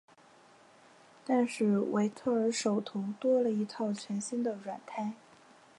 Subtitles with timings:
[1.23, 5.13] 但是维特尔手头多了一套全新的软胎。